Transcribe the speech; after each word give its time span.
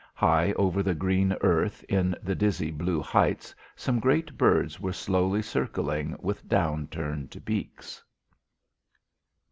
High 0.15 0.51
over 0.53 0.81
the 0.81 0.95
green 0.95 1.33
earth, 1.41 1.83
in 1.83 2.15
the 2.23 2.33
dizzy 2.33 2.71
blue 2.71 3.01
heights, 3.03 3.53
some 3.75 3.99
great 3.99 4.35
birds 4.35 4.79
were 4.79 4.93
slowly 4.93 5.43
circling 5.43 6.15
with 6.19 6.47
down 6.49 6.87
turned 6.87 7.39
beaks. 7.45 8.03